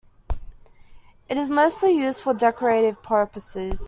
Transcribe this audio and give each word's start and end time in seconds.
It 1.29 1.37
is 1.37 1.47
mostly 1.47 1.91
used 1.95 2.23
for 2.23 2.33
decorative 2.33 3.03
purposes. 3.03 3.79